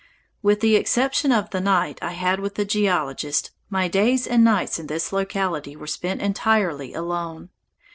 [0.41, 4.87] With the exception of the night I had the geologist, my days and nights in
[4.87, 7.49] this locality were spent entirely alone.